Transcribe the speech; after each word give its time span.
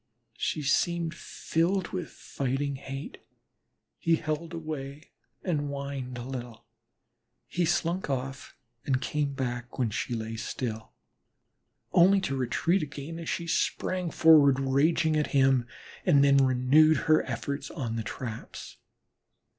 She 0.39 0.63
seemed 0.63 1.13
filled 1.13 1.89
with 1.89 2.09
fighting 2.09 2.75
hate. 2.77 3.19
He 3.99 4.15
held 4.15 4.51
away 4.51 5.11
and 5.43 5.59
whined 5.69 6.17
a 6.17 6.23
little; 6.23 6.65
he 7.45 7.65
slunk 7.65 8.09
off 8.09 8.55
and 8.83 8.99
came 8.99 9.35
back 9.35 9.77
when 9.77 9.91
she 9.91 10.15
lay 10.15 10.37
still, 10.37 10.93
only 11.91 12.19
to 12.21 12.35
retreat 12.35 12.81
again, 12.81 13.19
as 13.19 13.29
she 13.29 13.45
sprang 13.45 14.09
forward, 14.09 14.59
raging 14.59 15.15
at 15.15 15.27
him, 15.37 15.67
and 16.03 16.23
then 16.23 16.37
renewed 16.37 16.97
her 17.05 17.21
efforts 17.29 17.69
at 17.69 17.95
the 17.95 18.01
traps. 18.01 18.77